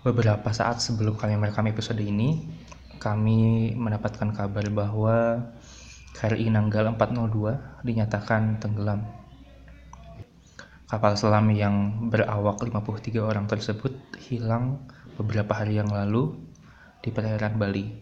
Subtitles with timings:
[0.00, 2.40] Beberapa saat sebelum kami merekam episode ini,
[2.96, 5.44] kami mendapatkan kabar bahwa
[6.16, 9.04] KRI Nanggala 402 dinyatakan tenggelam.
[10.88, 13.92] Kapal selam yang berawak 53 orang tersebut
[14.24, 14.88] hilang
[15.20, 16.32] beberapa hari yang lalu
[17.04, 17.92] di perairan Bali.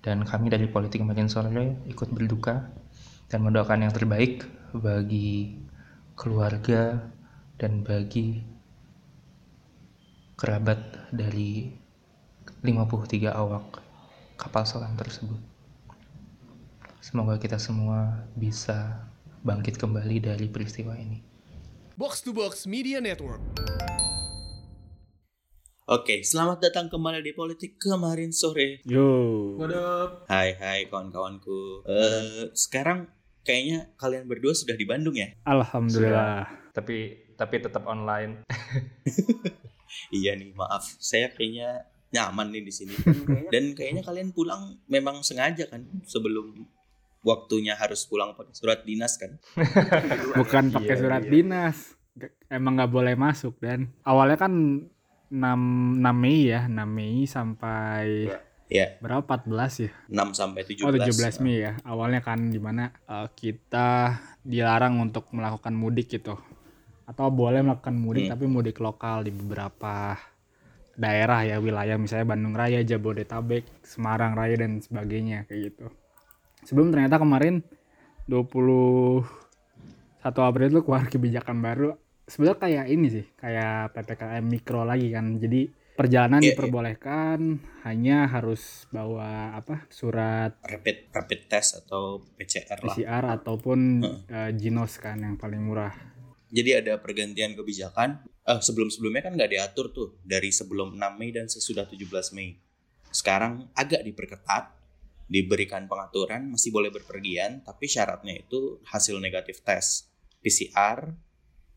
[0.00, 2.72] Dan kami dari Politik Makin Sore ikut berduka
[3.28, 5.60] dan mendoakan yang terbaik bagi
[6.16, 7.04] keluarga
[7.60, 8.40] dan bagi
[10.40, 11.68] kerabat dari
[12.64, 13.84] 53 awak
[14.40, 15.38] kapal selam tersebut.
[17.04, 19.04] Semoga kita semua bisa
[19.44, 21.20] bangkit kembali dari peristiwa ini.
[22.00, 23.44] Box to Box Media Network.
[25.92, 28.80] Oke, selamat datang kembali di Politik kemarin sore.
[28.88, 29.60] Yo.
[30.30, 31.84] Hai, hai kawan-kawanku.
[31.84, 33.12] Eh, sekarang
[33.44, 35.28] kayaknya kalian berdua sudah di Bandung ya?
[35.44, 36.72] Alhamdulillah.
[36.72, 38.46] Tapi tapi tetap online.
[40.10, 40.84] Iya nih, maaf.
[40.98, 42.94] Saya kayaknya nyaman nih di sini.
[43.48, 46.68] Dan kayaknya kalian pulang memang sengaja kan sebelum
[47.22, 49.38] waktunya harus pulang pakai surat dinas kan?
[50.38, 51.30] Bukan pakai Iya, surat iya.
[51.30, 51.76] dinas.
[52.52, 54.52] Emang nggak boleh masuk dan awalnya kan
[55.32, 58.28] 6 6 Mei ya, 6 Mei sampai
[58.72, 59.92] Ya, berapa 14 ya?
[60.08, 60.88] 6 sampai 17.
[60.88, 61.72] Oh 17 Mei ya.
[61.84, 66.40] Awalnya kan di mana eh, kita dilarang untuk melakukan mudik gitu.
[67.12, 68.32] Atau boleh melakukan mudik Hmm.
[68.32, 70.16] tapi mudik lokal di beberapa
[70.92, 75.86] daerah ya wilayah misalnya Bandung Raya, Jabodetabek, Semarang Raya dan sebagainya kayak gitu.
[76.62, 77.60] Sebelum ternyata kemarin
[78.26, 79.24] 21
[80.22, 81.88] April itu keluar kebijakan baru.
[82.22, 85.36] Sebenarnya kayak ini sih, kayak PPKM mikro lagi kan.
[85.36, 86.54] Jadi perjalanan Iya, iya.
[86.54, 87.38] diperbolehkan
[87.82, 89.84] hanya harus bawa apa?
[89.88, 92.94] surat Rapid rapid test atau PCR lah.
[92.94, 93.78] PCR ataupun
[94.28, 95.92] eh, Ginos kan yang paling murah.
[96.52, 98.28] Jadi ada pergantian kebijakan.
[98.44, 102.60] Eh, sebelum-sebelumnya kan nggak diatur tuh dari sebelum 6 Mei dan sesudah 17 Mei.
[103.08, 104.68] Sekarang agak diperketat,
[105.32, 110.12] diberikan pengaturan masih boleh berpergian, tapi syaratnya itu hasil negatif tes
[110.44, 111.08] PCR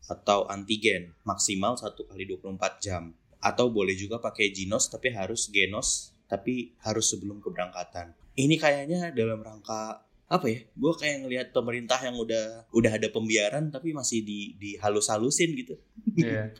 [0.06, 3.16] atau antigen maksimal 1 kali 24 jam.
[3.40, 8.12] Atau boleh juga pakai Ginos tapi harus Genos tapi harus sebelum keberangkatan.
[8.36, 10.58] Ini kayaknya dalam rangka apa ya?
[10.72, 15.74] Gue kayak ngelihat pemerintah yang udah udah ada pembiaran tapi masih di dihalus-halusin gitu.
[16.14, 16.50] Iya.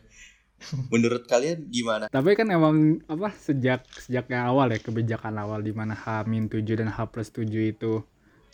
[0.93, 2.09] Menurut kalian gimana?
[2.09, 6.89] Tapi kan emang apa sejak sejak yang awal ya kebijakan awal di mana H-7 dan
[6.89, 8.01] H plus 7 itu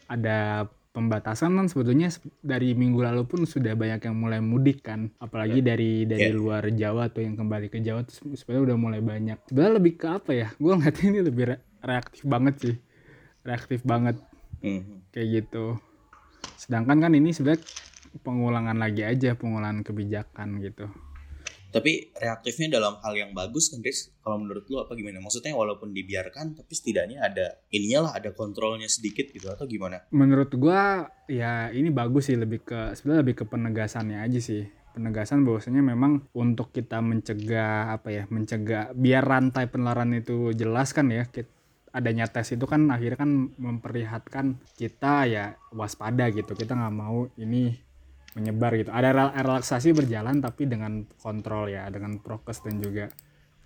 [0.06, 5.08] ada pembatasan kan sebetulnya se- dari minggu lalu pun sudah banyak yang mulai mudik kan
[5.16, 6.36] apalagi dari dari Ya.
[6.36, 9.94] luar Jawa tuh yang kembali ke Jawa tuh se- sebenarnya udah mulai banyak sebenarnya lebih
[9.96, 12.76] ke apa ya gue ngeliat ini lebih re- reaktif banget sih
[13.40, 14.20] reaktif banget
[14.62, 15.10] Mhm.
[15.10, 15.76] kayak gitu
[16.56, 17.62] sedangkan kan ini sebenarnya
[18.22, 20.86] pengulangan lagi aja pengulangan kebijakan gitu
[21.72, 24.12] Tapi reaktifnya dalam hal yang bagus kan, Riz?
[24.20, 25.24] Kalau menurut lu apa gimana?
[25.24, 30.04] Maksudnya walaupun dibiarkan, tapi setidaknya ada ininya lah, ada kontrolnya sedikit gitu atau gimana?
[30.12, 35.40] menurut gua ya ini bagus sih lebih ke sebenarnya lebih ke penegasannya aja sih penegasan
[35.48, 41.24] bahwasanya memang untuk kita mencegah apa ya mencegah biar rantai penularan itu jelas kan ya
[41.92, 45.44] adanya tes itu kan akhirnya kan memperlihatkan kita ya
[45.76, 47.76] waspada gitu kita nggak mau ini
[48.32, 53.12] menyebar gitu ada rel- relaksasi berjalan tapi dengan kontrol ya dengan prokes dan juga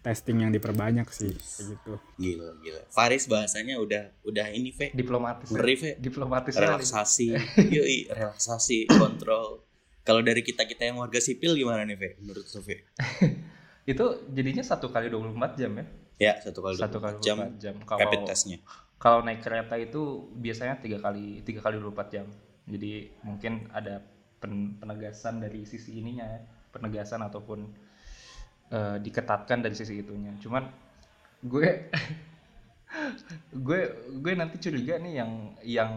[0.03, 2.83] testing yang diperbanyak sih kayak gitu Gila, gila.
[2.91, 4.95] Faris bahasanya udah udah ini, Ve.
[4.95, 5.51] Diplomatis.
[5.51, 5.91] Ngeri, Ve.
[5.99, 6.71] Diplomatis sekali.
[6.71, 7.29] Relaksasi.
[7.75, 9.67] Yoi, relaksasi, kontrol.
[10.07, 12.09] Kalau dari kita-kita yang warga sipil gimana nih, Ve?
[12.23, 12.87] Menurut Ve?
[13.87, 14.05] Itu
[14.35, 15.87] jadinya satu kali 24 jam ya?
[16.17, 17.75] Ya, satu kali Satu kali 24 jam 24 jam.
[17.79, 18.59] rapid Kalau testnya.
[18.97, 20.03] kalau naik kereta itu
[20.35, 22.27] biasanya tiga kali tiga kali 24 jam.
[22.67, 22.93] Jadi
[23.23, 24.03] mungkin ada
[24.41, 26.41] pen- penegasan dari sisi ininya ya,
[26.73, 27.69] penegasan ataupun
[28.73, 30.35] eh, diketatkan dari sisi itunya.
[30.41, 30.65] Cuman
[31.45, 31.69] gue
[33.67, 33.81] gue
[34.19, 35.31] gue nanti curiga nih yang
[35.63, 35.91] yang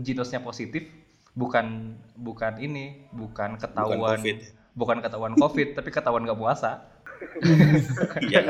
[0.00, 0.88] jinosnya positif
[1.36, 4.36] bukan bukan ini bukan ketahuan COVID.
[4.72, 6.92] Bukan ketahuan covid tapi ketahuan gak puasa
[8.30, 8.42] Iya,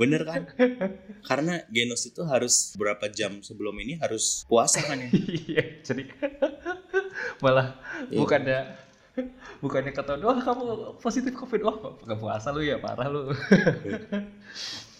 [0.00, 0.48] bener kan?
[1.24, 5.08] Karena genos itu harus berapa jam sebelum ini harus puasa kan ya?
[5.44, 6.08] Iya, jadi
[7.44, 7.76] malah
[8.08, 8.16] Iya.
[8.16, 8.58] bukannya
[9.58, 10.64] bukannya kata wah kamu
[11.02, 13.28] positif covid wah nggak puasa lu ya parah lu.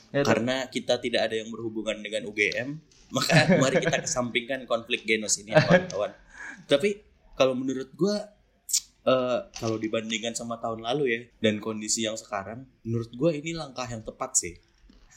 [0.08, 0.24] Ya.
[0.24, 2.80] Karena kita tidak ada yang berhubungan dengan UGM,
[3.12, 6.16] maka mari kita kesampingkan konflik genos ini ya kawan-kawan.
[6.64, 7.04] Tapi
[7.36, 8.24] kalau menurut gua
[9.08, 13.88] eh, kalau dibandingkan sama tahun lalu ya dan kondisi yang sekarang, menurut gua ini langkah
[13.88, 14.54] yang tepat sih.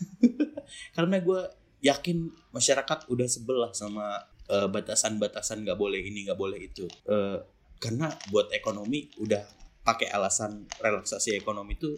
[0.96, 1.52] Karena gua
[1.84, 6.88] yakin masyarakat udah sebel lah sama eh, batasan-batasan nggak boleh ini nggak boleh itu.
[7.10, 7.40] Eh,
[7.82, 9.42] karena buat ekonomi udah
[9.82, 11.98] pakai alasan relaksasi ekonomi itu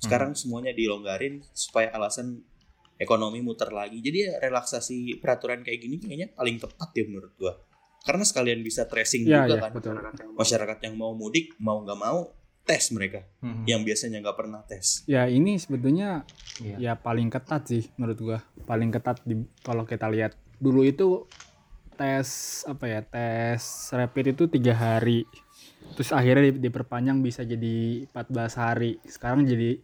[0.00, 2.40] Sekarang semuanya dilonggarin supaya alasan
[2.96, 4.00] ekonomi muter lagi.
[4.00, 7.52] Jadi ya relaksasi peraturan kayak gini kayaknya paling tepat ya menurut gua.
[8.00, 9.70] Karena sekalian bisa tracing Iya, juga iya, kan.
[9.72, 9.94] betul.
[10.32, 12.32] Masyarakat yang mau mudik mau nggak mau
[12.62, 13.64] tes mereka Mhm.
[13.64, 15.02] yang biasanya nggak pernah tes.
[15.04, 16.24] Ya ini sebetulnya
[16.58, 16.76] Iya.
[16.78, 18.38] ya paling ketat sih menurut gua.
[18.62, 21.24] Paling ketat di kalau kita lihat dulu itu
[21.94, 22.28] tes
[22.64, 23.60] apa ya tes
[23.90, 25.28] rapid itu tiga hari
[25.92, 27.76] terus akhirnya di- diperpanjang bisa jadi
[28.06, 29.80] 14 hari sekarang jadi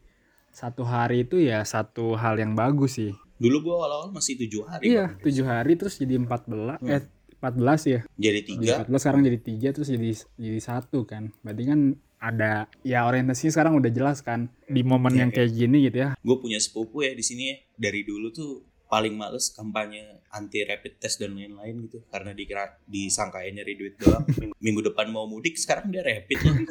[0.48, 4.84] satu hari itu ya satu hal yang bagus sih Dulu gua awal-awal masih tujuh hari.
[4.90, 5.20] iya Bang.
[5.20, 6.88] tujuh hari terus jadi 14 Hmm.
[6.90, 7.02] eh
[7.46, 8.72] 14 ya Jadi jadi tiga.
[8.84, 11.80] 14 sekarang jadi tiga terus jadi jadi satu kan berarti kan
[12.16, 16.10] ada ya orientasinya sekarang udah jelas kan di momen Iya, yang kayak gini gitu ya
[16.18, 17.56] Gue punya sepupu ya di sini ya.
[17.76, 23.50] Dari dulu tuh paling males kampanye anti rapid test dan lain-lain gitu karena dikira disangkain
[23.52, 24.22] nyari duit doang.
[24.26, 26.38] Minggu, minggu depan mau mudik sekarang dia rapid.
[26.40, 26.56] loh.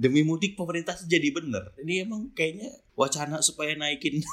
[0.00, 1.76] Demi mudik pemerintah jadi bener.
[1.78, 4.24] Ini emang kayaknya wacana supaya naikin.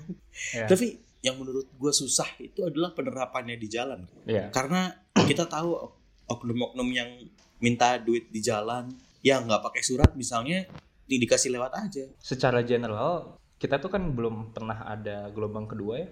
[0.70, 4.06] Tapi yang menurut gue susah itu adalah penerapannya di jalan.
[4.24, 4.54] Iya.
[4.54, 5.98] Karena kita tahu ok-
[6.30, 7.10] oknum-oknum yang
[7.58, 8.86] minta duit di jalan
[9.26, 10.62] yang nggak pakai surat misalnya
[11.04, 12.04] di- dikasih lewat aja.
[12.22, 16.08] Secara general kita tuh kan belum pernah ada gelombang kedua ya.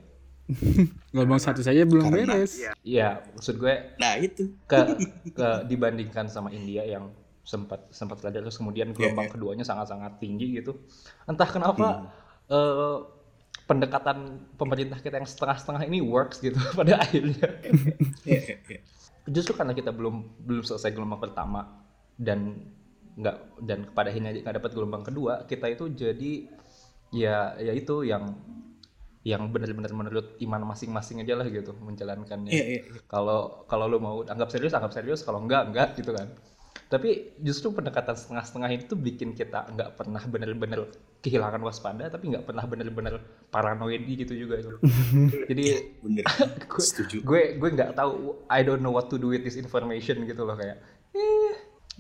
[1.15, 4.79] gelombang satu saja belum Karena- beres Iya, maksud gue Nah itu ke,
[5.39, 7.11] ke dibandingkan sama India yang
[7.47, 9.35] sempat sempat ada terus kemudian gelombang iya.
[9.39, 10.83] keduanya sangat-sangat tinggi gitu.
[11.31, 12.11] Entah kenapa
[12.51, 12.97] eh,
[13.67, 17.51] pendekatan pemerintah kita yang setengah-setengah ini works gitu pada akhirnya.
[19.27, 21.83] Justru karena kita belum belum selesai gelombang pertama
[22.15, 22.71] dan
[23.19, 23.37] nggak
[23.67, 26.33] dan pada akhirnya nggak dapat gelombang kedua, kita itu jadi
[27.11, 28.35] ya ya itu yang
[29.27, 33.03] yang benar-benar menurut iman masing-masing aja lah gitu menjalankannya Iya, iya, iya.
[33.11, 36.31] kalau kalau lu mau anggap serius anggap serius kalau enggak enggak gitu kan
[36.87, 40.87] tapi justru pendekatan setengah-setengah itu bikin kita nggak pernah bener-bener
[41.19, 43.19] kehilangan waspada tapi nggak pernah bener-bener
[43.51, 44.71] paranoid gitu juga itu
[45.51, 45.65] jadi
[45.99, 46.25] bener
[46.71, 47.27] gue setuju.
[47.27, 50.55] gue gue nggak tahu I don't know what to do with this information gitu loh
[50.55, 50.79] kayak
[51.11, 51.53] eh,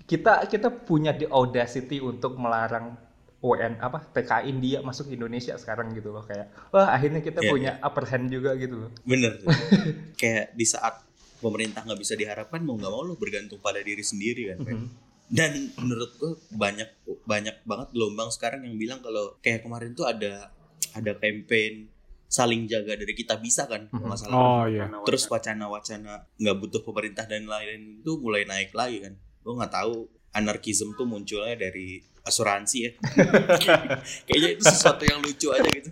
[0.06, 2.94] kita kita punya the audacity untuk melarang
[3.42, 7.72] UN apa TK India masuk Indonesia sekarang gitu loh kayak wah akhirnya kita Iya, punya
[7.78, 9.38] upper hand juga gitu loh Bener.
[10.20, 11.05] Kayak di saat
[11.38, 14.58] pemerintah nggak bisa diharapkan mau nggak mau lo bergantung pada diri sendiri kan.
[14.64, 14.76] Fen.
[14.76, 14.88] Mhm.
[15.26, 15.52] Dan
[15.82, 16.90] menurut gue banyak
[17.26, 20.54] banyak banget gelombang sekarang yang bilang kalau kayak kemarin tuh ada
[20.94, 21.90] ada campaign
[22.26, 24.06] saling jaga dari kita bisa kan Mhm.
[24.06, 29.14] masalah oh iya terus wacana-wacana nggak butuh pemerintah dan lain-lain itu mulai naik lagi kan
[29.14, 32.90] gue nggak tahu anarkisme tuh munculnya dari asuransi ya
[34.26, 35.90] kayaknya itu sesuatu yang lucu aja gitu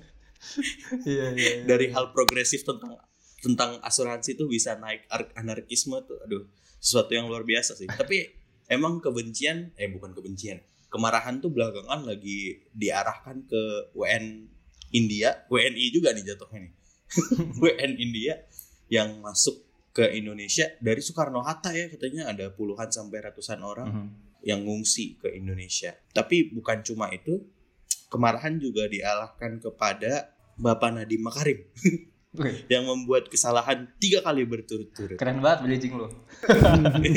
[1.06, 2.98] iya iya dari hal progresif tentang
[3.44, 6.48] tentang asuransi tuh bisa naik ar- anarkisme tuh aduh
[6.80, 8.24] sesuatu yang luar biasa sih tapi
[8.66, 13.62] emang kebencian eh bukan kebencian kemarahan tuh belakangan lagi diarahkan ke
[13.92, 14.48] WN
[14.90, 16.72] India WNI juga nih jatuhnya nih
[17.62, 18.40] WN India
[18.88, 19.60] yang masuk
[19.90, 24.08] ke Indonesia dari Soekarno Hatta ya katanya ada puluhan sampai ratusan orang Mhm.
[24.44, 25.96] yang ngungsi ke Indonesia.
[26.12, 27.46] Tapi bukan cuma itu,
[28.10, 31.64] kemarahan juga dialahkan kepada Bapak Nadiem Makarim
[32.34, 35.14] Wih, yang membuat kesalahan tiga kali berturut-turut.
[35.14, 36.10] keren banget bridging lo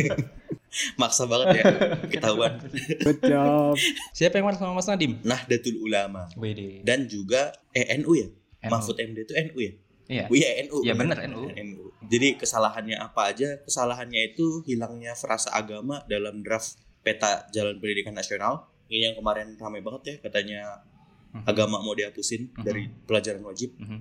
[0.93, 1.63] Maksa banget ya,
[2.05, 2.59] ketahuan.
[3.01, 3.73] good job
[4.11, 8.27] siapa yang marah sama Mas Nadim Nahdlatul Ulama WD dan juga eh, NU ya.
[8.59, 8.69] NU.
[8.69, 9.71] Mahfud MD itu NU ya.
[10.07, 10.77] iya Oh iya NU.
[10.81, 11.49] Iya, bener, NU.
[12.03, 13.57] Jadi kesalahannya apa aja?
[13.59, 18.67] Kesalahannya itu hilangnya frasa agama dalam draft peta jalan pendidikan nasional.
[18.85, 20.83] Ini yang kemarin ramai banget ya katanya
[21.29, 21.43] Mhm.
[21.43, 22.63] agama mau dihapusin Mhm.
[22.63, 23.75] dari pelajaran wajib.
[23.75, 23.99] Mhm.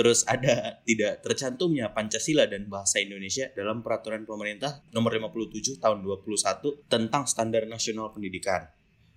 [0.00, 6.88] Terus ada tidak tercantumnya Pancasila dan bahasa Indonesia dalam peraturan pemerintah nomor 57 tahun 21
[6.88, 8.64] tentang standar nasional pendidikan.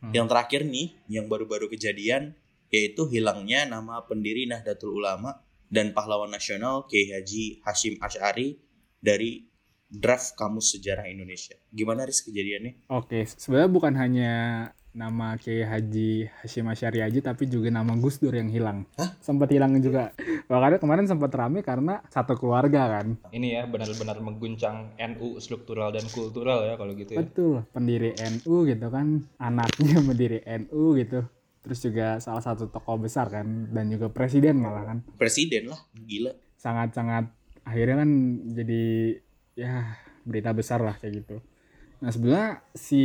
[0.03, 0.11] Hmm.
[0.11, 2.35] Yang terakhir nih, yang baru-baru kejadian
[2.67, 5.39] yaitu hilangnya nama pendiri Nahdlatul Ulama
[5.71, 8.59] dan pahlawan nasional Kiai Haji Hashim Ash'ari
[8.99, 9.47] dari
[9.87, 11.55] draft Kamus Sejarah Indonesia.
[11.71, 12.91] Gimana Riz kejadiannya?
[12.91, 14.31] Oke, sebenarnya bukan hanya
[14.93, 18.85] nama Kiai Haji Hashim Asyari aja tapi juga nama Gus Dur yang hilang.
[19.25, 20.13] Sempat hilang juga.
[20.45, 23.17] Makanya kemarin sempat rame karena satu keluarga kan.
[23.33, 28.69] ini ya benar-benar mengguncang NU struktural dan kultural ya kalau gitu ya Betul, pendiri NU
[28.69, 31.25] gitu kan, anaknya pendiri NU gitu.
[31.63, 34.97] Terus juga salah satu tokoh besar kan dan juga presiden malah kan.
[35.17, 36.37] Presiden lah, gila.
[36.59, 37.31] Sangat-sangat
[37.63, 38.09] akhirnya kan
[38.51, 38.83] jadi
[39.57, 39.97] ya
[40.27, 41.35] berita besar lah kayak gitu.
[42.03, 43.03] Nah sebenarnya si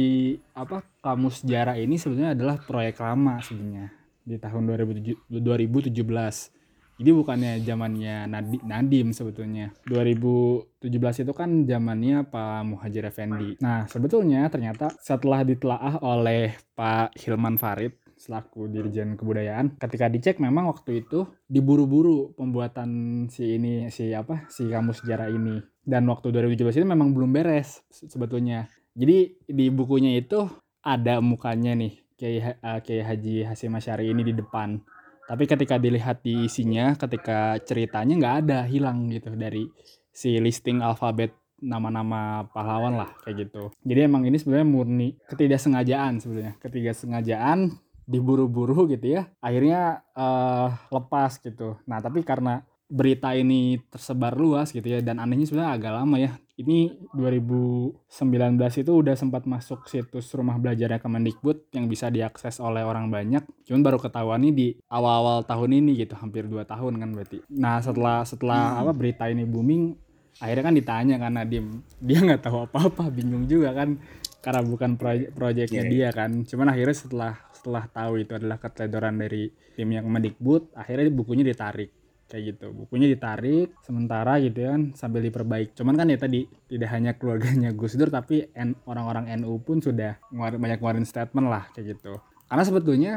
[0.53, 6.59] apa kamus sejarah ini sebenarnya adalah proyek lama sebenarnya di tahun 2007 2017
[6.99, 9.71] Jadi bukannya zamannya Nadi- Nadim sebetulnya.
[9.87, 13.55] 2017 itu kan zamannya Pak Muhajir Effendi.
[13.63, 20.67] Nah, sebetulnya ternyata setelah ditelaah oleh Pak Hilman Farid selaku Dirjen Kebudayaan, ketika dicek memang
[20.67, 22.91] waktu itu diburu-buru pembuatan
[23.31, 25.63] si ini si apa si kamus sejarah ini.
[25.79, 28.67] Dan waktu 2017 itu memang belum beres se- sebetulnya.
[28.99, 30.51] Jadi di bukunya itu
[30.83, 34.83] ada mukanya nih Kiai Ha- eh, Kiai Haji Hasyim Asy'ari ini di depan.
[35.23, 39.71] Tapi ketika dilihat di isinya, ketika ceritanya nggak ada, hilang gitu dari
[40.11, 41.31] si listing alfabet
[41.63, 43.71] nama-nama pahlawan lah kayak gitu.
[43.87, 47.71] Jadi emang ini sebenarnya murni ketidaksengajaan sebenarnya, ketidaksengajaan
[48.09, 49.31] diburu-buru gitu ya.
[49.39, 51.79] Akhirnya eh, lepas gitu.
[51.87, 56.33] Nah, tapi karena berita ini tersebar luas gitu ya dan anehnya sebenarnya agak lama ya.
[56.59, 63.15] Ini 2019 itu udah sempat masuk situs rumah belajar Kemendikbud yang bisa diakses oleh orang
[63.15, 63.47] banyak.
[63.63, 67.47] Cuman baru ketahuan nih di awal-awal tahun ini gitu, hampir 2 tahun kan berarti.
[67.55, 69.95] Nah, setelah setelah apa berita ini booming,
[70.43, 71.63] akhirnya kan ditanya karena dia
[72.03, 73.95] dia nggak tahu apa-apa, bingung juga kan
[74.43, 76.43] karena bukan proyek proyeknya Iya, dia kan.
[76.43, 79.47] Cuman akhirnya setelah setelah tahu itu adalah keteledoran dari
[79.79, 81.95] tim yang Kemendikbud, akhirnya bukunya ditarik
[82.29, 82.71] kayak gitu.
[82.71, 87.97] Bukunya ditarik sementara gitu kan sambil diperbaik cuman kan ya tadi tidak hanya keluarganya Gus
[87.97, 88.53] Dur tapi
[88.85, 92.21] orang-orang NU pun sudah ngeluarin, banyak ngeluarin statement lah kayak gitu.
[92.49, 93.13] Karena sebetulnya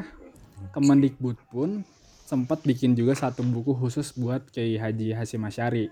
[0.72, 1.82] Kemendikbud pun
[2.30, 5.90] sempat bikin juga satu buku khusus buat Kiai Haji Hasyim Asy'ari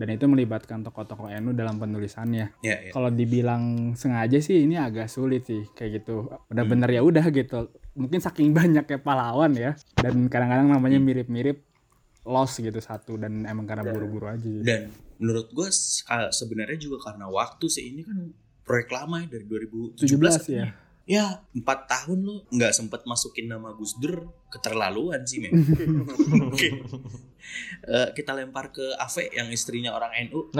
[0.00, 2.56] dan itu melibatkan tokoh-tokoh NU dalam penulisannya.
[2.64, 2.90] Ya, ya.
[2.94, 6.30] kalau dibilang sengaja sih ini agak sulit sih kayak gitu.
[6.48, 7.68] Benar-benar ya udah gitu.
[7.92, 9.76] Mungkin saking banyaknya pahlawan ya.
[9.98, 11.69] Dan kadang-kadang namanya mirip-mirip
[12.24, 14.60] lost gitu satu dan emang karena buru-buru aja gitu.
[14.64, 15.68] Dan menurut gue
[16.30, 18.32] sebenarnya juga karena waktu sih ini kan
[18.64, 20.66] proyek lama ya dari 2017 17 ya
[21.10, 25.58] Ya empat tahun lo nggak sempet masukin nama Gus Dur keterlaluan sih men.
[26.46, 26.70] Oke.
[27.82, 30.46] Eh, kita lempar ke Ave yang istrinya orang NU.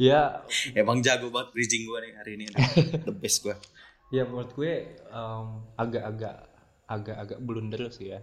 [0.00, 2.44] Ya, Emang jago banget bridging gue nih hari ini.
[3.04, 3.56] The best gue.
[4.10, 6.36] ya menurut gue em, agak-agak
[6.88, 8.20] agak-agak blunder sih ya.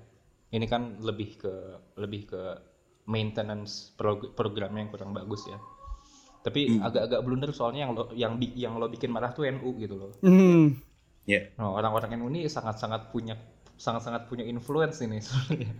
[0.47, 1.53] Ini kan lebih ke
[1.99, 2.41] lebih ke
[3.07, 5.59] maintenance prog- programnya yang kurang bagus ya.
[6.43, 9.95] Tapi agak-agak blunder soalnya yang lo yang bi- yang lo bikin marah tuh NU gitu
[9.99, 10.11] loh.
[10.23, 10.79] Hmm.
[11.27, 11.51] Ya.
[11.59, 13.35] Nah, orang-orang NU ini sangat-sangat punya
[13.75, 15.75] sangat-sangat punya influence ini sebenarnya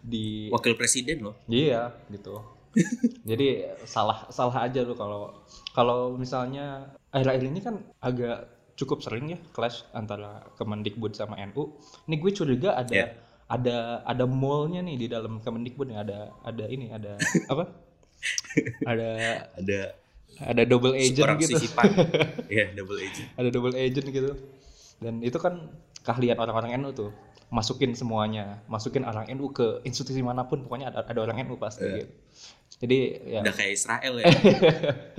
[0.00, 1.34] di Wakil presiden loh.
[1.50, 2.38] Iya gitu.
[3.30, 5.42] Jadi salah salah aja lu kalau
[5.74, 8.46] kalau misalnya akhir-akhir ini kan agak
[8.78, 11.74] cukup sering ya clash antara Kemendikbud sama NU.
[12.06, 13.06] Ini gue curiga ada Iya.
[13.50, 17.18] Ada ada mallnya nih di dalam Kemendikbud nih ada ada ini ada
[17.52, 17.64] apa?
[18.86, 19.08] ada
[19.58, 19.80] Ada
[20.40, 21.58] ada double agent orang gitu.
[22.54, 23.28] Iya double agent.
[23.34, 24.30] ada double agent gitu.
[25.02, 25.68] Dan itu kan
[26.06, 27.10] keahlian orang-orang NU tuh
[27.50, 31.82] masukin semuanya, masukin orang NU ke institusi mana pun pokoknya ada, ada orang NU pasti
[31.82, 31.96] Iya.
[32.06, 32.14] gitu.
[32.80, 34.26] Jadi ya Udah kayak Israel ya.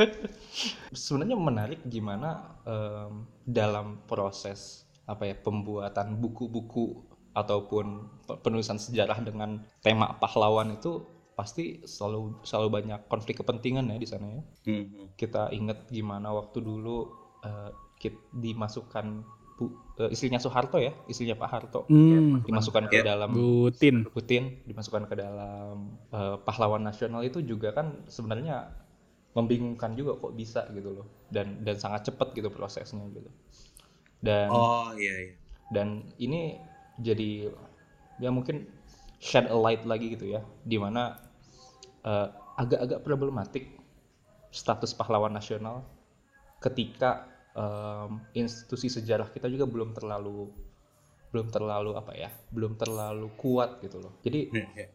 [0.95, 7.85] sebenarnya menarik gimana em, dalam proses apa ya pembuatan buku-buku ataupun
[8.25, 14.07] pe- penulisan sejarah dengan tema pahlawan itu pasti selalu selalu banyak konflik kepentingan ya di
[14.07, 14.41] sana ya.
[14.67, 15.09] Hmm.
[15.15, 17.07] Kita ingat gimana waktu dulu
[17.41, 19.05] eh, kit- dimasukkan
[19.57, 19.65] bu,
[19.97, 22.43] eh, istrinya Soeharto ya, istrinya Pak Harto Hmm.
[22.43, 24.05] dimasukkan ke dalam Putin.
[24.05, 28.77] Putin dimasukkan ke dalam eh, pahlawan nasional itu juga kan sebenarnya
[29.31, 33.31] membingungkan juga kok bisa gitu loh dan dan sangat cepat gitu prosesnya gitu
[34.19, 35.33] dan Oh iya iya.
[35.71, 36.59] dan ini
[36.99, 37.53] jadi
[38.19, 38.67] ya mungkin
[39.21, 41.21] shed a light lagi gitu ya di mana
[42.03, 43.79] eh, agak-agak problematik
[44.51, 45.87] status pahlawan nasional
[46.61, 50.51] ketika em, institusi sejarah kita juga belum terlalu
[51.31, 54.19] belum terlalu apa ya belum terlalu kuat gitu loh.
[54.19, 54.91] Jadi iya.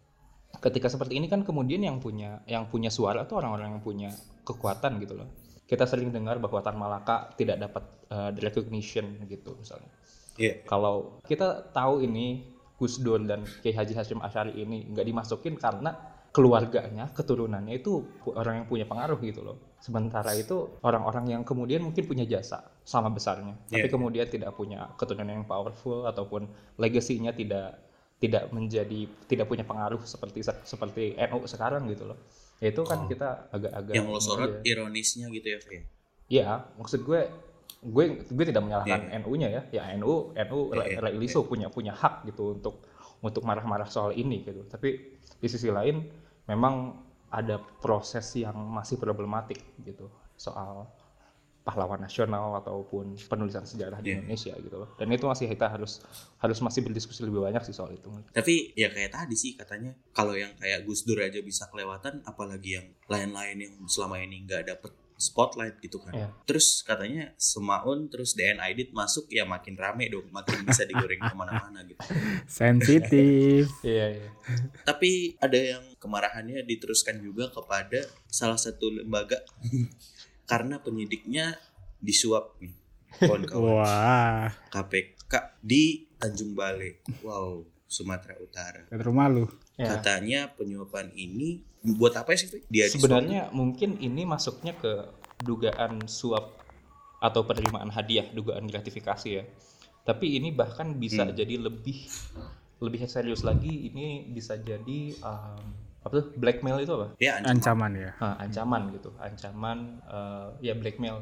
[0.61, 4.11] ketika seperti ini kan kemudian yang punya yang punya suara tuh orang-orang yang punya
[4.45, 5.29] kekuatan gitu loh.
[5.67, 9.91] Kita sering dengar bahwa Tan Malaka tidak dapat uh, recognition gitu misalnya
[10.37, 10.63] Iya.
[10.65, 12.45] kalau kita tahu ini
[12.77, 15.97] Gus Dur dan Kiai Haji Hashim Asyari ini nggak dimasukin karena
[16.31, 22.05] keluarganya keturunannya itu orang yang punya pengaruh gitu loh sementara itu orang-orang yang kemudian mungkin
[22.05, 23.91] punya jasa sama besarnya tapi Iya.
[23.91, 26.45] kemudian tidak punya keturunan yang powerful ataupun
[26.77, 27.81] legasinya tidak
[28.17, 32.21] tidak menjadi tidak punya pengaruh seperti seperti NU sekarang gitu loh
[32.61, 33.09] ya itu kan Oh.
[33.09, 34.61] kita agak-agak Yang lo sorot aja.
[34.63, 35.77] ironisnya gitu ya, Fe.
[36.27, 37.21] Iya, maksud gue
[37.79, 39.19] gue gue tidak menyalahkan Iya.
[39.21, 39.63] NU-nya ya.
[39.71, 42.83] Ya NU NU Iya, iya, Rai Liso punya punya hak gitu untuk
[43.21, 44.65] untuk marah-marah soal ini gitu.
[44.65, 46.05] Tapi di sisi lain
[46.47, 50.87] memang ada proses yang masih problematik gitu soal
[51.63, 54.23] pahlawan nasional ataupun penulisan sejarah di Iya.
[54.23, 54.95] Indonesia gitu loh.
[54.95, 55.99] Dan itu masih kita harus
[56.39, 58.07] harus masih berdiskusi lebih banyak sih soal itu.
[58.31, 62.79] Tapi ya kayak tadi sih katanya kalau yang kayak Gus Dur aja bisa kelewatan, apalagi
[62.79, 66.13] yang lain-lain yang selama ini nggak dapet spotlight gitu kan.
[66.13, 66.29] Iya.
[66.45, 71.35] Terus katanya Semaun terus DN Aidit masuk ya makin rame dong, makin bisa digoreng ke
[71.35, 72.01] mana-mana gitu.
[72.47, 74.31] sensitif Iya, iya.
[74.85, 79.41] Tapi ada yang kemarahannya diteruskan juga kepada salah satu lembaga
[80.51, 81.57] karena penyidiknya
[81.99, 82.77] disuap nih
[83.17, 85.33] kawan-kawan wah KPK
[85.65, 87.01] di Tanjung Balai.
[87.25, 88.83] Wow, Sumatera Utara.
[88.87, 89.93] ke rumah lu Ya.
[89.93, 92.49] Katanya penyuapan ini buat apa sih?
[92.67, 95.05] Dia disuap Sebenarnya mungkin ini masuknya ke
[95.39, 96.57] dugaan suap
[97.21, 99.45] atau penerimaan hadiah, dugaan gratifikasi ya.
[100.03, 101.37] Tapi ini bahkan bisa Hmm.
[101.37, 102.09] jadi lebih
[102.81, 103.93] lebih serius lagi.
[103.93, 105.61] Ini bisa jadi um,
[106.01, 107.13] apa tuh blackmail itu apa?
[107.19, 107.53] ya ancaman.
[107.53, 111.21] ancaman ya Ah, ancaman gitu, ancaman eh, ya blackmail.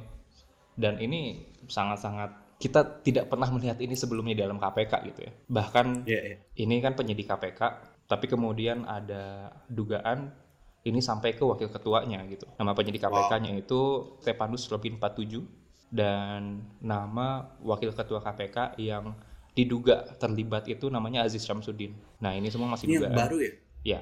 [0.77, 5.33] Dan ini sangat-sangat kita tidak pernah melihat ini sebelumnya dalam KPK gitu ya.
[5.49, 6.37] Bahkan Ya, ya.
[6.57, 7.61] ini kan penyidik KPK,
[8.07, 10.31] tapi kemudian ada dugaan
[10.85, 12.45] ini sampai ke wakil ketuanya gitu.
[12.57, 13.81] Nama penyidik KPK-nya itu
[14.21, 15.41] Stepanus Robin 47
[15.89, 19.15] dan nama wakil ketua KPK yang
[19.55, 21.95] diduga terlibat itu namanya Aziz Syamsuddin.
[22.19, 23.17] Nah, ini semua masih Ini yang dugaan.
[23.17, 23.53] baru ya?
[23.85, 24.01] Ya.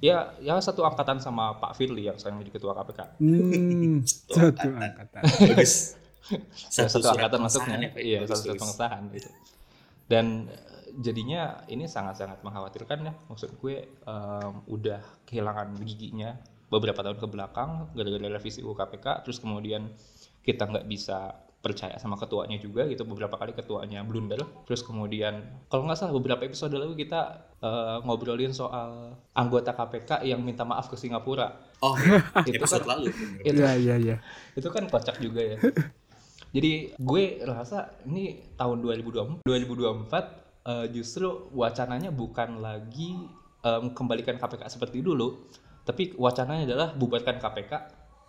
[0.00, 3.00] Ya, ya satu angkatan sama Pak Firly yang sekarang jadi ketua KPK.
[3.20, 5.99] hmm, satu angkatan Bagus.
[6.74, 7.76] Satu, surat angkatan masuknya.
[7.80, 7.90] ya?
[7.96, 9.28] Iya, satu surat pengesahan gitu.
[10.04, 10.58] Dan eh,
[10.96, 13.12] jadinya ini sangat-sangat mengkhawatirkan ya.
[13.26, 16.36] Maksud gue em, udah kehilangan giginya
[16.66, 19.90] beberapa tahun ke belakang gara-gara revisi UU KPK terus kemudian
[20.40, 25.84] kita nggak bisa percaya sama ketuanya juga gitu beberapa kali ketuanya blunder terus kemudian kalau
[25.84, 27.20] nggak salah beberapa episode lalu kita
[27.58, 31.98] eh, ngobrolin soal anggota KPK yang minta maaf ke Singapura Oh,
[32.46, 33.10] Itu episode kan- lalu.
[33.42, 34.16] itu iya iya iya
[34.54, 35.58] itu kan kocak juga ya
[36.50, 39.50] jadi gue rasa ini tahun 2024 2024
[40.66, 43.14] eh, justru wacananya bukan lagi
[43.62, 45.46] em, kembalikan KPK seperti dulu
[45.86, 47.72] tapi wacananya adalah bubarkan KPK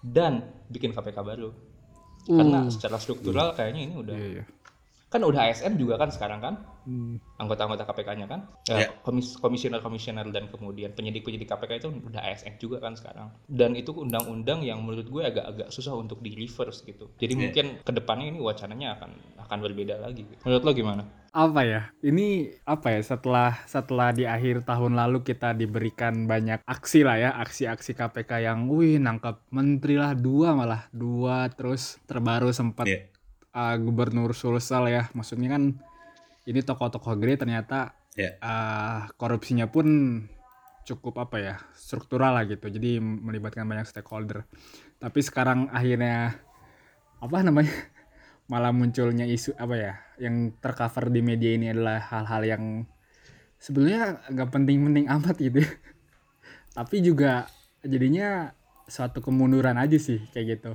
[0.01, 1.53] dan bikin KPK baru.
[2.21, 4.45] Karena secara struktural kayaknya ini udah iya iya
[5.11, 6.55] kan udah ASN juga kan sekarang kan?
[6.81, 8.47] Hmm, anggota-anggota KPK-nya kan?
[8.65, 8.87] Ya.
[8.87, 13.27] ya, komis- komisioner-komisioner dan kemudian penyidik-penyidik KPK itu udah ASN juga kan sekarang.
[13.45, 17.11] Dan itu undang-undang yang menurut gue agak-agak susah untuk di reverse gitu.
[17.19, 17.39] Jadi Ya.
[17.43, 19.11] mungkin ke depannya ini wacananya akan
[19.45, 20.23] akan berbeda lagi.
[20.23, 20.41] Gitu.
[20.41, 21.03] menurut lo gimana?
[21.31, 21.81] Apa ya?
[21.99, 22.99] Ini apa ya?
[22.99, 28.67] Setelah setelah di akhir tahun lalu kita diberikan banyak aksi lah ya aksi-aksi KPK yang
[28.67, 31.47] wih nangkap menteri lah dua malah dua.
[31.51, 33.10] Terus terbaru sempat Iya.
[33.55, 35.03] Uh, gubernur Sulsel ya.
[35.15, 35.63] Maksudnya kan
[36.47, 38.35] ini tokoh-tokoh gede ternyata Iya.
[38.43, 39.87] uh, korupsinya pun
[40.83, 42.67] cukup apa ya struktural lah gitu.
[42.67, 44.43] Jadi melibatkan banyak stakeholder.
[44.99, 46.35] Tapi sekarang akhirnya
[47.21, 47.71] apa namanya
[48.51, 52.63] malah munculnya isu apa ya yang tercover di media ini adalah hal-hal yang
[53.61, 55.61] sebenarnya nggak penting-penting amat gitu
[56.77, 57.45] tapi juga
[57.85, 58.51] jadinya
[58.89, 60.71] suatu kemunduran aja sih kayak gitu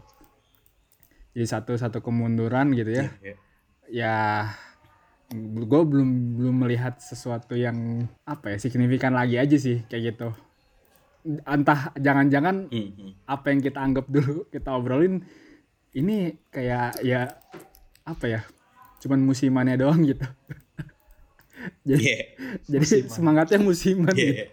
[1.37, 3.35] jadi satu satu kemunduran gitu ya Iya.
[3.87, 4.14] ya
[5.37, 7.77] gue belum belum melihat sesuatu yang
[8.25, 10.29] apa ya signifikan lagi aja sih kayak gitu
[11.44, 13.12] entah jangan-jangan Hmm, hmm.
[13.27, 15.27] apa yang kita anggap dulu kita obrolin
[15.92, 17.35] ini kayak ya
[18.07, 18.40] apa ya
[19.03, 20.22] cuman musimannya doang gitu
[21.88, 22.18] jadi Iya.
[22.64, 24.22] jadi semangatnya musiman Iya.
[24.22, 24.44] gitu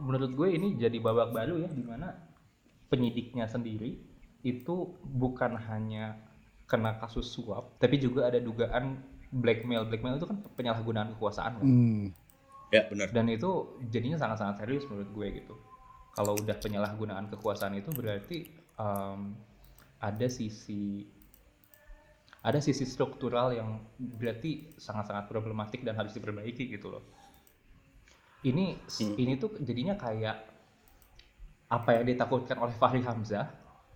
[0.00, 2.16] menurut gue ini jadi babak baru ya di mana
[2.88, 4.00] penyidiknya sendiri
[4.46, 6.14] itu bukan hanya
[6.70, 9.02] kena kasus suap tapi juga ada dugaan
[9.42, 11.66] blackmail blackmail itu kan penyalahgunaan kekuasaan kan?
[11.66, 12.04] Hmm,
[12.74, 13.06] Ya, benar.
[13.14, 13.50] dan itu
[13.94, 15.54] jadinya sangat-sangat serius menurut gue gitu
[16.18, 18.38] kalau udah penyalahgunaan kekuasaan itu berarti
[18.78, 19.20] em,
[20.02, 21.06] ada sisi
[22.46, 27.02] ada sisi struktural yang berarti sangat-sangat problematik dan harus diperbaiki gitu loh
[28.46, 29.14] ini Hmm.
[29.18, 30.36] ini tuh jadinya kayak
[31.66, 33.50] apa yang ditakutkan oleh Fahri Hamzah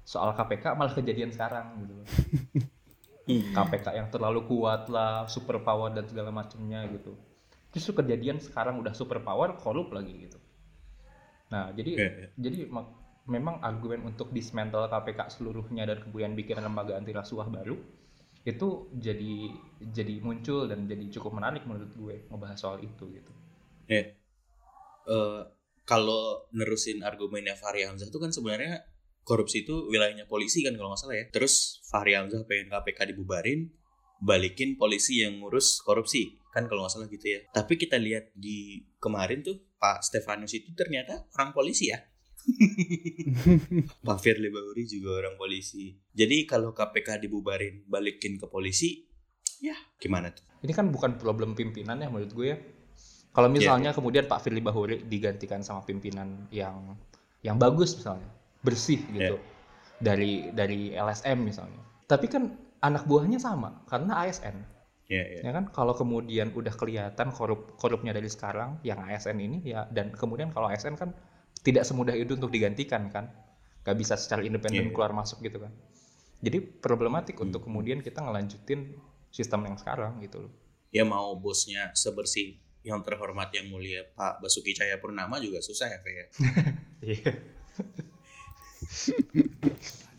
[0.05, 2.07] soal KPK malah kejadian sekarang gitu loh.
[3.57, 7.15] KPK yang terlalu kuat lah, super power dan segala macamnya gitu.
[7.71, 10.39] Justru kejadian sekarang udah super power, korup lagi gitu.
[11.55, 12.29] Nah, jadi Iya, iya.
[12.35, 12.59] jadi
[13.31, 17.79] memang argumen untuk dismantle KPK seluruhnya dan kemudian bikin lembaga anti rasuah baru
[18.41, 19.53] itu jadi
[19.93, 23.33] jadi muncul dan jadi cukup menarik menurut gue ngebahas soal itu gitu.
[25.11, 25.43] Eh,
[25.85, 28.81] kalau nerusin argumennya Fahri Hamzah itu kan sebenarnya
[29.31, 31.25] korupsi itu wilayahnya polisi kan kalau nggak salah ya.
[31.31, 33.71] Terus Fahri Hamzah pengen KPK dibubarin,
[34.19, 37.40] balikin polisi yang ngurus korupsi kan kalau nggak salah gitu ya.
[37.55, 42.03] Tapi kita lihat di kemarin tuh Pak Stefanus itu ternyata orang polisi ya.
[44.07, 45.95] Pak Firly Bahuri juga orang polisi.
[46.11, 49.07] Jadi kalau KPK dibubarin balikin ke polisi,
[49.62, 50.43] ya gimana tuh?
[50.61, 52.59] Ini kan bukan problem pimpinan ya menurut gue ya.
[53.31, 56.99] Kalau misalnya kemudian Pak Firly Bahuri digantikan sama pimpinan yang
[57.47, 58.27] yang bagus misalnya,
[58.61, 59.37] bersih gitu.
[59.37, 59.49] Iya.
[60.01, 61.81] Dari dari LSM misalnya.
[62.07, 64.57] Tapi kan anak buahnya sama karena ASN.
[65.11, 65.40] Ya, ya.
[65.42, 70.14] Ya kan kalau kemudian udah kelihatan korup korupnya dari sekarang yang ASN ini ya dan
[70.14, 71.11] kemudian kalau ASN kan
[71.61, 73.29] tidak semudah itu untuk digantikan kan.
[73.81, 74.92] Gak bisa secara independen Iya.
[74.92, 75.73] keluar masuk gitu kan.
[76.40, 77.49] Jadi problematik Hmm.
[77.49, 78.96] untuk kemudian kita ngelanjutin
[79.29, 80.53] sistem yang sekarang gitu loh.
[80.90, 86.11] Ya mau bosnya sebersih yang terhormat yang mulia Pak Basuki Cahayapurnama juga susah ya, Fe,
[86.12, 86.27] ya.
[87.12, 87.33] Iya.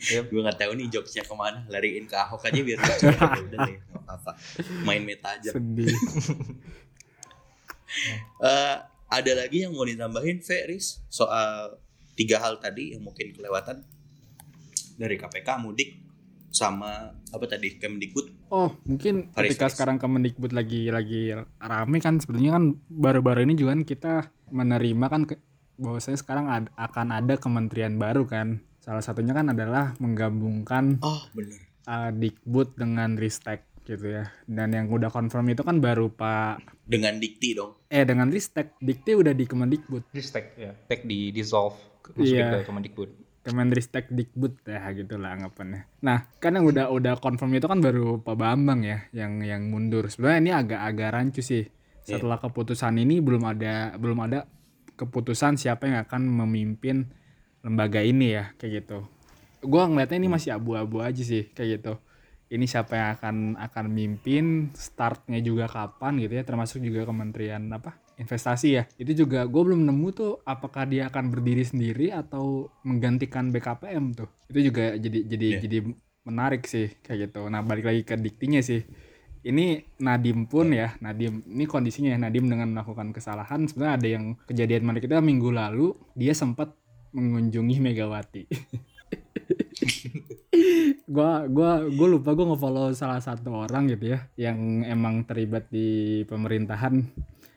[0.02, 0.26] Iya.
[0.26, 1.62] Gue nggak tahu nih jokesnya ke mana.
[1.70, 3.06] Lariin ke Ahok aja biar lucu.
[3.12, 4.32] Ya udah deh, nggak apa-apa.
[4.82, 5.54] Main meta aja.
[5.54, 5.94] sedih
[8.42, 8.76] Eh,
[9.12, 11.76] ada lagi yang mau ditambahin, Feris, soal
[12.16, 13.84] tiga hal tadi yang mungkin kelewatan
[14.96, 16.00] dari KPK, mudik,
[16.52, 18.48] sama apa tadi Kemdikbud.
[18.48, 19.76] Oh, mungkin Faris, ketika Faris.
[19.76, 24.14] sekarang Kemendikbud lagi lagi rame kan sebenarnya kan baru-baru ini juga kan kita
[24.52, 25.36] menerima kan ke,
[25.76, 28.60] bahwasanya sekarang ad- akan ada kementerian baru kan.
[28.80, 31.62] Salah satunya kan adalah menggabungkan Oh bener.
[31.84, 34.30] uh, Dikbud dengan Ristek gitu ya.
[34.44, 37.78] Dan yang udah confirm itu kan baru Pak Dengan dikti dong.
[37.88, 38.76] eh dengan Ristek.
[38.78, 40.10] Dikti udah di Kemendikbud.
[40.10, 40.72] Ristek ya.
[40.82, 42.58] Tek di dissolve masuk Iya.
[42.58, 43.10] ke Kemendikbud.
[43.42, 45.90] Kemenristek Dikbud ya gitu lah anggapannya.
[46.00, 50.06] Nah, kan yang udah udah confirm itu kan baru Pak Bambang ya yang yang mundur.
[50.08, 51.66] Sebenarnya ini agak-agak rancu sih.
[52.02, 54.46] Setelah keputusan ini belum ada belum ada
[55.02, 57.10] keputusan siapa yang akan memimpin
[57.66, 59.10] lembaga ini ya kayak gitu.
[59.66, 61.94] Gua ngeliatnya ini masih abu-abu aja sih kayak gitu.
[62.52, 67.96] Ini siapa yang akan akan mimpin, startnya juga kapan gitu ya, termasuk juga kementerian apa
[68.20, 68.84] investasi ya.
[69.00, 74.30] Itu juga gue belum nemu tuh apakah dia akan berdiri sendiri atau menggantikan BKPM tuh.
[74.52, 75.60] Itu juga jadi jadi Iya.
[75.64, 75.78] jadi
[76.28, 77.48] menarik sih kayak gitu.
[77.48, 78.84] Nah balik lagi ke diktinya sih.
[79.42, 84.26] Ini Nadim pun ya, Nadim ini kondisinya ya Nadim dengan melakukan kesalahan sebenarnya ada yang
[84.46, 86.78] kejadian menarik itu minggu lalu dia sempat
[87.10, 88.44] mengunjungi Megawati.
[91.12, 96.22] gua gua gua lupa gua nge-follow salah satu orang gitu ya yang emang terlibat di
[96.30, 97.02] pemerintahan.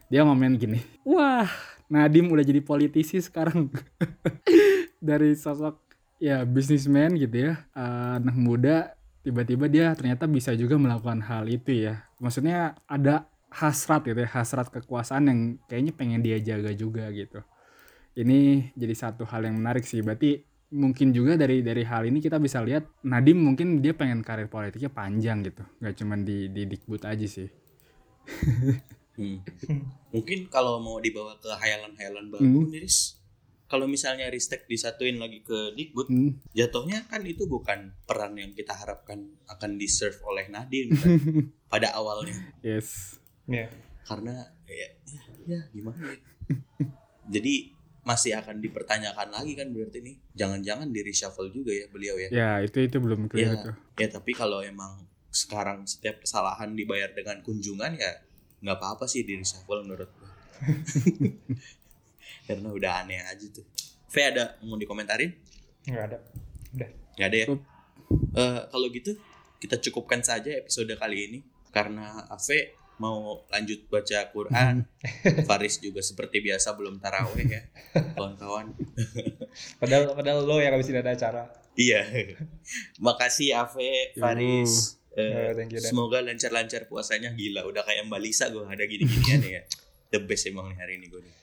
[0.08, 1.52] Dia ngomen gini wah
[1.92, 3.68] Nadim udah jadi politisi sekarang.
[5.04, 5.84] Dari sosok
[6.16, 11.88] ya bisnismen gitu ya eh, anak muda tiba-tiba dia ternyata bisa juga melakukan hal itu
[11.88, 12.04] ya.
[12.20, 17.40] Maksudnya ada hasrat gitu ya hasrat kekuasaan yang kayaknya pengen dia jaga juga gitu.
[18.14, 20.04] Ini jadi satu hal yang menarik sih.
[20.04, 24.46] Berarti mungkin juga dari dari hal ini kita bisa lihat Nadim mungkin dia pengen karir
[24.46, 25.64] politiknya panjang gitu.
[25.80, 27.48] Nggak cuman di di dikbud aja sih.
[29.14, 29.46] Hmm.
[30.10, 32.66] Mungkin kalau mau dibawa ke hayalan-hayalan baru, Hmm.
[33.74, 36.38] Kalau misalnya Ristek disatuin lagi ke Dikbud, Hmm.
[36.52, 41.10] jatuhnya kan itu bukan peran yang kita harapkan akan di-serve oleh Nadiem kan,
[41.74, 42.38] pada awalnya.
[42.62, 43.66] yes Iya.
[44.04, 44.30] Karena
[44.64, 46.18] ya, ya, ya gimana ya.
[47.26, 50.16] Jadi masih akan dipertanyakan lagi kan berarti nih.
[50.32, 52.28] Jangan-jangan di reshuffle juga ya beliau ya.
[52.30, 57.10] ya itu itu belum clear Ya, tuh ya tapi kalau emang sekarang setiap kesalahan dibayar
[57.10, 58.22] dengan kunjungan ya
[58.62, 60.30] nggak apa-apa sih di reshuffle menurut gue.
[62.44, 63.64] Karena udah aneh aja tuh.
[64.08, 65.32] V ada mau dikomentarin?
[65.88, 66.18] Nggak ada.
[66.76, 66.90] Udah.
[67.18, 67.46] Nggak ada ya?
[68.34, 69.12] Eh, kalau gitu
[69.58, 71.38] kita cukupkan saja episode kali ini
[71.72, 74.86] karena Ave mau lanjut baca Quran.
[75.48, 77.62] Faris juga seperti biasa belum taraweh ya,
[78.14, 78.70] kawan-kawan.
[79.82, 81.42] Padahal padahal lo yang habis ada acara.
[81.74, 82.06] Iya.
[83.02, 84.98] Makasih Ave, Faris.
[85.14, 85.90] Thank you, Dan.
[85.94, 87.62] semoga lancar-lancar puasanya gila.
[87.70, 89.62] Udah kayak Mbak Lisa gue ada gini-ginian ya.
[90.10, 91.22] The best emang nih hari ini gue.
[91.22, 91.34] nih.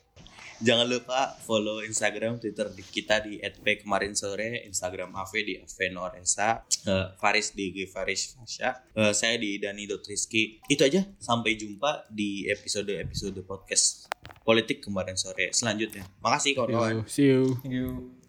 [0.62, 6.62] Jangan lupa follow Instagram, Twitter di kita di @p kemarin sore, Instagram Ave di Avenoresa,
[6.86, 10.62] eh, Faris di G Faris Fasya, eh, saya di Dani.Rizky.
[10.70, 11.02] Itu aja.
[11.18, 14.06] Sampai jumpa di episode-episode podcast
[14.46, 16.06] politik kemarin sore selanjutnya.
[16.22, 17.10] Makasih kawan-kawan.
[17.10, 18.21] see you Thank you.